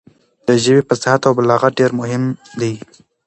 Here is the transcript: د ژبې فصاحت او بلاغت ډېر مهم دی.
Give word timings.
د 0.47 0.49
ژبې 0.63 0.81
فصاحت 0.89 1.21
او 1.27 1.33
بلاغت 1.37 1.71
ډېر 1.79 1.91
مهم 1.99 2.23
دی. 2.59 2.73